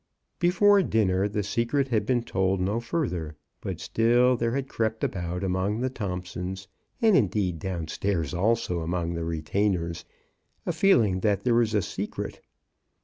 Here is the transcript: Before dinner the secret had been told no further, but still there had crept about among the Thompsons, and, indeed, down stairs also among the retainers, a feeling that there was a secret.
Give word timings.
Before 0.39 0.81
dinner 0.81 1.27
the 1.27 1.43
secret 1.43 1.89
had 1.89 2.07
been 2.07 2.23
told 2.23 2.59
no 2.59 2.79
further, 2.79 3.35
but 3.61 3.79
still 3.79 4.35
there 4.35 4.55
had 4.55 4.67
crept 4.67 5.03
about 5.03 5.43
among 5.43 5.79
the 5.81 5.91
Thompsons, 5.91 6.67
and, 7.03 7.15
indeed, 7.15 7.59
down 7.59 7.87
stairs 7.87 8.33
also 8.33 8.79
among 8.79 9.13
the 9.13 9.23
retainers, 9.23 10.03
a 10.65 10.73
feeling 10.73 11.19
that 11.19 11.43
there 11.43 11.53
was 11.53 11.75
a 11.75 11.83
secret. 11.83 12.41